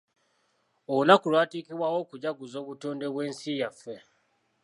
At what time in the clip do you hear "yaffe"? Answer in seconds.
3.61-3.95